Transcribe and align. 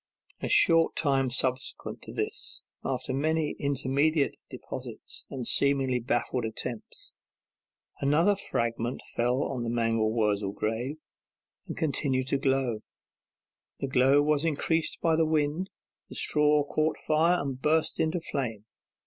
A 0.41 0.47
short 0.49 0.95
time 0.95 1.29
subsequent 1.29 2.01
to 2.01 2.11
this, 2.11 2.63
after 2.83 3.13
many 3.13 3.51
intermediate 3.59 4.35
deposits 4.49 5.27
and 5.29 5.45
seemingly 5.47 5.99
baffled 5.99 6.43
attempts, 6.43 7.13
another 7.99 8.35
fragment 8.35 9.03
fell 9.15 9.43
on 9.43 9.61
the 9.61 9.69
mangel 9.69 10.11
wurzel 10.11 10.53
grave, 10.53 10.97
and 11.67 11.77
continued 11.77 12.25
to 12.29 12.39
glow; 12.39 12.79
the 13.79 13.87
glow 13.87 14.23
was 14.23 14.43
increased 14.43 14.99
by 15.01 15.15
the 15.15 15.23
wind; 15.23 15.69
the 16.09 16.15
straw 16.15 16.63
caught 16.65 16.97
fire 16.97 17.39
and 17.39 17.61
burst 17.61 17.99
into 17.99 18.19
flame. 18.19 18.65